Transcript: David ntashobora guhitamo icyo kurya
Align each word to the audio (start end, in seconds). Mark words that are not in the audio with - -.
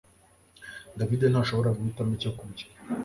David 0.97 1.21
ntashobora 1.29 1.75
guhitamo 1.77 2.11
icyo 2.17 2.31
kurya 2.37 2.65